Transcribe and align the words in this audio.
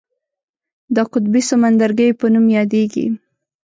د 0.95 0.97
قطبي 1.11 1.41
سمندرګیو 1.49 2.17
په 2.19 2.25
نوم 2.33 2.45
یادیږي. 2.57 3.05